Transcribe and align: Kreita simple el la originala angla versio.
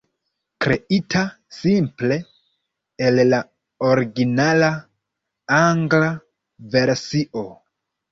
Kreita 0.65 1.19
simple 1.57 2.15
el 3.09 3.21
la 3.33 3.41
originala 3.89 4.71
angla 5.59 6.09
versio. 6.79 7.45